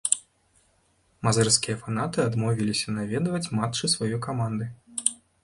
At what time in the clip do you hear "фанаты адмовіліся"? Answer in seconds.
1.83-2.87